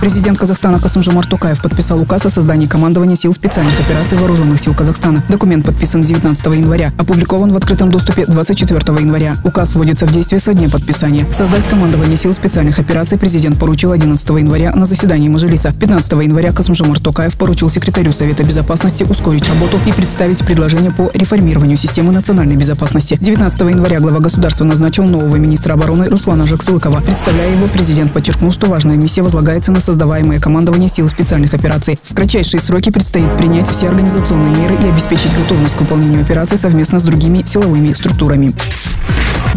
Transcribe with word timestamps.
Президент 0.00 0.38
Казахстана 0.38 0.78
Касымжомар 0.78 1.26
Токаев 1.26 1.60
подписал 1.60 2.00
указ 2.00 2.24
о 2.24 2.30
создании 2.30 2.66
командования 2.66 3.16
сил 3.16 3.34
специальных 3.34 3.78
операций 3.78 4.16
Вооруженных 4.16 4.58
сил 4.58 4.72
Казахстана. 4.72 5.22
Документ 5.28 5.66
подписан 5.66 6.00
19 6.00 6.46
января. 6.46 6.90
Опубликован 6.96 7.52
в 7.52 7.56
открытом 7.56 7.90
доступе 7.90 8.24
24 8.24 8.78
января. 8.98 9.34
Указ 9.44 9.74
вводится 9.74 10.06
в 10.06 10.10
действие 10.10 10.40
со 10.40 10.54
дня 10.54 10.70
подписания. 10.70 11.26
Создать 11.30 11.66
командование 11.66 12.16
сил 12.16 12.32
специальных 12.32 12.78
операций 12.78 13.18
президент 13.18 13.58
поручил 13.58 13.92
11 13.92 14.26
января 14.30 14.72
на 14.74 14.86
заседании 14.86 15.28
Мажилиса. 15.28 15.74
15 15.78 16.12
января 16.12 16.52
Касымжомар 16.52 16.98
Токаев 16.98 17.36
поручил 17.36 17.68
секретарю 17.68 18.14
Совета 18.14 18.42
Безопасности 18.42 19.04
ускорить 19.04 19.46
работу 19.50 19.78
и 19.86 19.92
представить 19.92 20.42
предложение 20.46 20.92
по 20.92 21.10
реформированию 21.12 21.76
системы 21.76 22.10
национальной 22.10 22.56
безопасности. 22.56 23.18
19 23.20 23.60
января 23.60 24.00
глава 24.00 24.20
государства 24.20 24.64
назначил 24.64 25.04
нового 25.04 25.36
министра 25.36 25.74
обороны 25.74 26.08
Руслана 26.08 26.46
Жаксылыкова. 26.46 27.02
Представляя 27.02 27.54
его, 27.54 27.66
президент 27.66 28.14
подчеркнул, 28.14 28.50
что 28.50 28.66
важная 28.66 28.96
миссия 28.96 29.20
возлагается 29.20 29.72
на 29.72 29.80
создаваемое 29.90 30.38
командование 30.38 30.88
сил 30.88 31.08
специальных 31.08 31.52
операций. 31.52 31.98
В 32.00 32.14
кратчайшие 32.14 32.60
сроки 32.60 32.90
предстоит 32.90 33.36
принять 33.36 33.68
все 33.68 33.88
организационные 33.88 34.54
меры 34.54 34.76
и 34.76 34.88
обеспечить 34.88 35.36
готовность 35.36 35.74
к 35.74 35.80
выполнению 35.80 36.22
операций 36.22 36.58
совместно 36.58 37.00
с 37.00 37.04
другими 37.04 37.42
силовыми 37.44 37.92
структурами. 37.92 38.52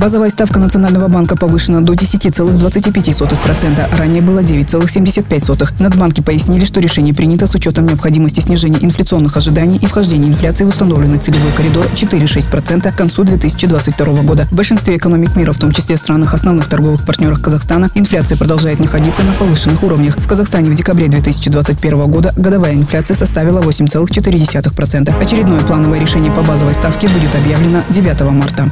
Базовая 0.04 0.32
ставка 0.32 0.60
Национального 0.60 1.08
банка 1.08 1.38
повышена 1.38 1.80
до 1.80 1.94
10,25%. 1.94 3.98
Ранее 3.98 4.22
было 4.22 4.40
9,75%. 4.40 5.76
Нацбанки 5.80 6.20
пояснили, 6.20 6.66
что 6.66 6.82
решение 6.82 7.14
принято 7.14 7.48
с 7.48 7.56
учетом 7.56 7.88
необходимости 7.88 8.42
снижения 8.42 8.80
инфляционных 8.82 9.38
ожиданий 9.38 9.78
и 9.78 9.86
вхождения 9.86 10.28
инфляции 10.28 10.66
в 10.66 10.68
установленный 10.68 11.20
целевой 11.20 11.54
коридор 11.54 11.86
4,6% 11.86 12.92
к 12.92 12.98
концу 12.98 13.24
2022 13.24 14.24
года. 14.24 14.46
В 14.52 14.56
большинстве 14.56 14.98
экономик 14.98 15.38
мира, 15.38 15.54
в 15.54 15.58
том 15.58 15.72
числе 15.72 15.96
странах 15.96 16.34
основных 16.34 16.68
торговых 16.68 17.06
партнерах 17.06 17.42
Казахстана, 17.42 17.90
инфляция 17.96 18.38
продолжает 18.38 18.80
находиться 18.80 19.24
на 19.24 19.32
повышенных 19.32 19.84
уровнях. 19.84 20.18
В 20.18 20.28
Казахстане 20.28 20.70
в 20.70 20.76
декабре 20.76 21.08
2021 21.08 22.12
года 22.12 22.34
годовая 22.36 22.74
инфляция 22.74 23.16
составила 23.16 23.62
8,4%. 23.62 25.22
Очередное 25.22 25.62
плановое 25.62 26.02
решение 26.02 26.34
по 26.34 26.42
базовой 26.42 26.74
ставке 26.74 27.08
будет 27.08 27.34
объявлено 27.36 27.84
9 27.90 28.22
марта. 28.32 28.70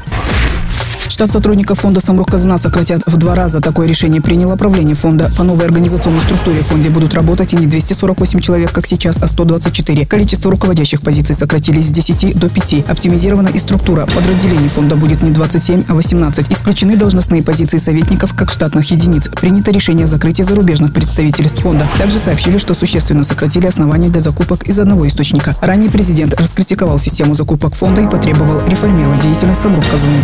Штат 1.22 1.34
сотрудников 1.34 1.80
фонда 1.80 2.00
«Самрух 2.00 2.26
Казана» 2.32 2.58
сократят 2.58 3.04
в 3.06 3.16
два 3.16 3.36
раза. 3.36 3.62
Такое 3.62 3.86
решение 3.86 4.24
приняло 4.24 4.56
правление 4.56 4.96
фонда. 4.96 5.30
По 5.38 5.44
новой 5.44 5.66
организационной 5.66 6.22
структуре 6.22 6.64
в 6.64 6.66
фонде 6.66 6.90
будут 6.90 7.14
работать 7.14 7.54
и 7.54 7.58
не 7.58 7.68
248 7.68 8.40
человек, 8.40 8.72
как 8.72 8.88
сейчас, 8.88 9.20
а 9.22 9.28
124. 9.28 10.08
Количество 10.08 10.50
руководящих 10.50 11.04
позиций 11.04 11.36
сократили 11.36 11.80
с 11.80 11.90
10 11.90 12.40
до 12.40 12.50
5. 12.50 12.90
Оптимизирована 12.90 13.50
и 13.50 13.60
структура. 13.60 14.08
Подразделений 14.08 14.68
фонда 14.68 14.96
будет 14.96 15.22
не 15.22 15.30
27, 15.30 15.84
а 15.88 15.94
18. 15.94 16.52
Исключены 16.52 16.98
должностные 16.98 17.44
позиции 17.44 17.78
советников 17.78 18.34
как 18.34 18.50
штатных 18.50 18.90
единиц. 18.90 19.30
Принято 19.30 19.70
решение 19.70 20.06
о 20.06 20.08
закрытии 20.08 20.42
зарубежных 20.42 20.92
представительств 20.92 21.62
фонда. 21.62 21.86
Также 22.00 22.18
сообщили, 22.18 22.58
что 22.58 22.74
существенно 22.74 23.24
сократили 23.24 23.68
основания 23.68 24.10
для 24.10 24.22
закупок 24.22 24.64
из 24.64 24.80
одного 24.80 25.08
источника. 25.08 25.56
Ранее 25.62 25.92
президент 25.92 26.34
раскритиковал 26.42 26.98
систему 26.98 27.36
закупок 27.36 27.76
фонда 27.76 28.02
и 28.02 28.08
потребовал 28.08 28.68
реформировать 28.68 29.22
деятельность 29.22 29.62
«Самрух 29.62 29.88
Казаны». 29.88 30.18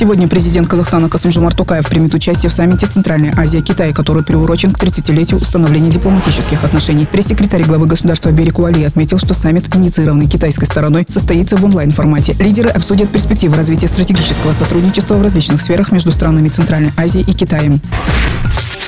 Сегодня 0.00 0.26
президент 0.26 0.66
Казахстана 0.66 1.10
Касымжомар 1.10 1.54
Токаев 1.54 1.86
примет 1.86 2.14
участие 2.14 2.48
в 2.48 2.54
саммите 2.54 2.86
Центральной 2.86 3.34
Азия-Китай, 3.36 3.92
который 3.92 4.22
приурочен 4.22 4.72
к 4.72 4.82
30-летию 4.82 5.38
установления 5.38 5.90
дипломатических 5.90 6.64
отношений. 6.64 7.04
Пресс-секретарь 7.04 7.64
главы 7.64 7.84
государства 7.86 8.30
Береку 8.30 8.64
Али 8.64 8.84
отметил, 8.84 9.18
что 9.18 9.34
саммит, 9.34 9.76
инициированный 9.76 10.26
китайской 10.26 10.64
стороной, 10.64 11.04
состоится 11.06 11.58
в 11.58 11.64
онлайн-формате. 11.66 12.34
Лидеры 12.38 12.70
обсудят 12.70 13.10
перспективы 13.10 13.56
развития 13.56 13.88
стратегического 13.88 14.54
сотрудничества 14.54 15.16
в 15.16 15.22
различных 15.22 15.60
сферах 15.60 15.92
между 15.92 16.12
странами 16.12 16.48
Центральной 16.48 16.92
Азии 16.96 17.20
и 17.20 17.34
Китаем. 17.34 17.78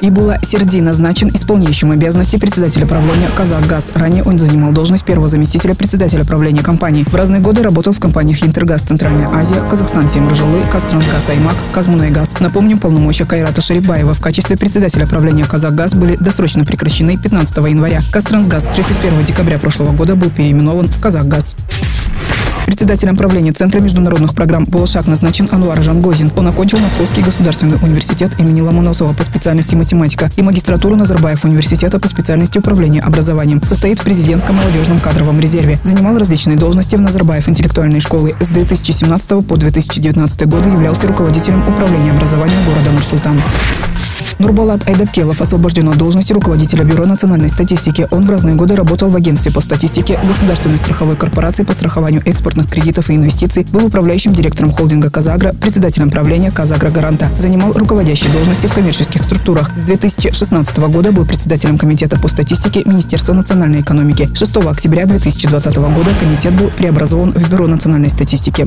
Ибула 0.05 0.41
Серди 0.43 0.81
назначен 0.81 1.29
исполняющим 1.33 1.93
обязанности 1.93 2.37
председателя 2.37 2.87
правления 2.87 3.29
«Казахгаз». 3.37 3.93
Ранее 3.95 4.25
он 4.25 4.37
занимал 4.37 4.73
должность 4.73 5.05
первого 5.05 5.29
заместителя 5.29 5.75
председателя 5.75 6.25
правления 6.25 6.61
компании. 6.61 7.05
В 7.05 7.15
разные 7.15 7.41
годы 7.41 7.63
работал 7.63 7.93
в 7.93 8.01
компаниях 8.01 8.43
«Интергаз», 8.43 8.83
«Центральная 8.83 9.29
Азия», 9.29 9.63
«Казахстан 9.71 10.09
Семржулы», 10.09 10.65
«Казтрансгаз 11.03 11.29
Аймак», 11.31 11.57
«Казмунайгаз». 11.73 12.41
Напомним, 12.41 12.79
полномочия 12.79 13.25
Кайрата 13.25 13.61
Шарибаева 13.61 14.15
в 14.15 14.21
качестве 14.21 14.57
председателя 14.57 15.05
правления 15.07 15.45
«Казахгаз» 15.45 15.95
были 15.95 16.17
досрочно 16.17 16.65
прекращены 16.65 17.19
15 17.19 17.57
января. 17.57 18.03
«Казтрансгаз» 18.13 18.65
31 18.77 19.25
декабря 19.25 19.59
прошлого 19.59 19.93
года 19.93 20.15
был 20.15 20.31
переименован 20.31 20.89
в 20.89 21.01
«Казахгаз». 21.01 21.57
Председателем 22.73 23.17
правления 23.17 23.53
Центра 23.53 23.81
международных 23.81 24.35
программ 24.35 24.65
«Булашак» 24.65 25.07
назначен 25.07 25.47
Ануар 25.53 25.83
Жангозин. 25.83 26.33
Он 26.37 26.47
окончил 26.47 26.79
Московский 26.79 27.21
государственный 27.21 27.77
университет 27.83 28.41
имени 28.41 28.63
Ломоносова 28.63 29.13
по 29.13 29.25
специальности 29.25 29.75
математика 29.75 30.31
и 30.39 30.43
магистратуру 30.43 30.97
Назарбаев 30.97 31.45
университета 31.45 32.01
по 32.01 32.09
специальности 32.09 32.57
управления 32.57 33.03
образованием. 33.03 33.61
Состоит 33.63 34.01
в 34.01 34.05
президентском 34.05 34.57
молодежном 34.57 35.01
кадровом 35.01 35.39
резерве. 35.39 35.81
Занимал 35.85 36.17
различные 36.17 36.57
должности 36.57 36.97
в 36.97 37.01
Назарбаев 37.03 37.47
интеллектуальной 37.47 38.01
школы. 38.01 38.35
С 38.41 38.49
2017 38.49 39.47
по 39.47 39.57
2019 39.59 40.47
годы 40.47 40.71
являлся 40.71 41.07
руководителем 41.07 41.63
управления 41.69 42.13
образованием 42.13 42.65
города 42.65 42.91
Нур-Султан. 42.91 43.39
Нурбалат 44.43 44.89
Айдапкелов 44.89 45.41
освобожден 45.41 45.89
от 45.89 45.99
должности 45.99 46.33
руководителя 46.33 46.85
Бюро 46.85 47.07
национальной 47.07 47.49
статистики. 47.49 48.09
Он 48.11 48.25
в 48.25 48.31
разные 48.31 48.57
годы 48.57 48.75
работал 48.75 49.09
в 49.09 49.15
агентстве 49.15 49.53
по 49.53 49.61
статистике 49.61 50.19
Государственной 50.27 50.79
страховой 50.79 51.17
корпорации 51.17 51.63
по 51.63 51.73
страхованию 51.73 52.23
экспортных 52.25 52.69
кредитов 52.69 53.09
и 53.11 53.15
инвестиций, 53.15 53.65
был 53.71 53.87
управляющим 53.87 54.33
директором 54.33 54.73
холдинга 54.73 55.11
«Казагра», 55.11 55.53
председателем 55.53 56.11
правления 56.11 56.51
«Казагра 56.51 56.91
Гаранта». 56.91 57.31
Занимал 57.39 57.73
руководящие 57.73 58.33
должности 58.33 58.67
в 58.67 58.75
коммерческих 58.75 59.23
структурах. 59.23 59.71
С 59.77 59.83
2016 59.83 60.77
года 60.79 61.13
был 61.13 61.25
председателем 61.25 61.79
комитета 61.79 62.19
по 62.19 62.27
статистике 62.27 62.83
Министерства 62.85 63.35
национальной 63.35 63.81
экономики. 63.81 64.29
6 64.35 64.57
октября 64.57 65.07
2020 65.07 65.77
года 65.77 66.11
комитет 66.19 66.53
был 66.55 66.69
преобразован 66.71 67.33
в 67.33 67.49
Бюро 67.49 67.69
национальной 67.69 68.11
статистики. 68.11 68.67